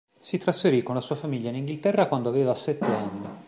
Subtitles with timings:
[0.19, 3.27] Si trasferì con la sua famiglia in Inghilterra quando aveva sette anni.